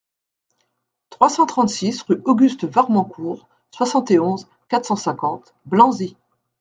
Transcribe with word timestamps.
trois 1.11 1.29
cent 1.29 1.45
trente-six 1.45 2.01
rue 2.07 2.19
Auguste 2.25 2.63
Varmancourt, 2.65 3.47
soixante 3.69 4.09
et 4.09 4.19
onze, 4.19 4.47
quatre 4.67 4.87
cent 4.87 4.95
cinquante, 4.95 5.53
Blanzy 5.67 6.17